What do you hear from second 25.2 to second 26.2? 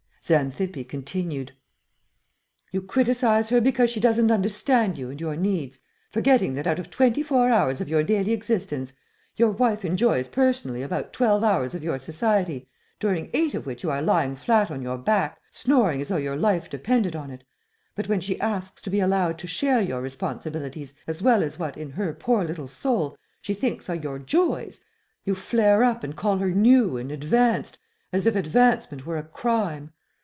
you flare up and